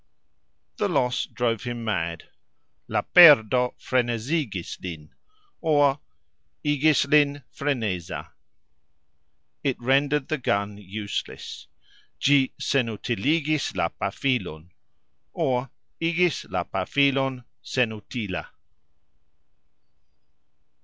[0.77, 2.23] The loss drove him mad.
[2.87, 5.11] "La perdo frenezigis lin",
[5.61, 5.99] or,
[6.65, 8.29] "igis lin freneza".
[9.63, 11.67] It rendered the gun useless.
[12.19, 14.71] "Gxi senutiligis la pafilon",
[15.33, 15.69] or,
[16.01, 18.47] "igis la pafilon senutila".